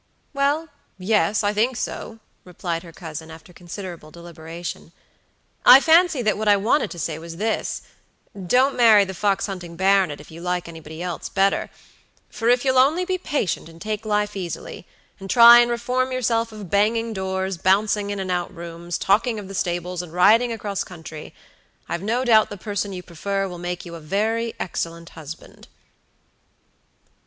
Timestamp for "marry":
8.75-9.05